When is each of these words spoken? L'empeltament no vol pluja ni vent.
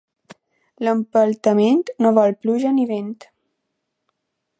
L'empeltament 0.85 1.83
no 2.05 2.13
vol 2.19 2.33
pluja 2.45 2.71
ni 2.79 2.87
vent. 2.93 3.13